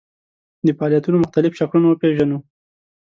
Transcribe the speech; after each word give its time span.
د 0.65 0.67
فعالیتونو 0.77 1.17
مختلف 1.23 1.51
شکلونه 1.59 1.87
وپېژنو. 1.89 2.37